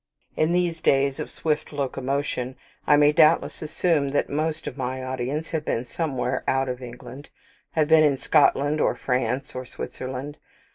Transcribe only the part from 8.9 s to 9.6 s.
France,